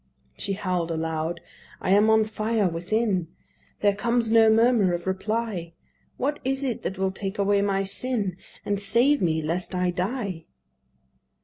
She 0.35 0.53
howl'd 0.53 0.89
aloud, 0.89 1.41
"I 1.79 1.91
am 1.91 2.09
on 2.09 2.23
fire 2.23 2.67
within. 2.67 3.27
There 3.81 3.93
comes 3.93 4.31
no 4.31 4.49
murmur 4.49 4.93
of 4.95 5.05
reply. 5.05 5.73
What 6.17 6.39
is 6.43 6.63
it 6.63 6.81
that 6.81 6.97
will 6.97 7.11
take 7.11 7.37
away 7.37 7.61
my 7.61 7.83
sin, 7.83 8.35
And 8.65 8.79
save 8.79 9.21
me 9.21 9.43
lest 9.43 9.75
I 9.75 9.91
die?" 9.91 10.45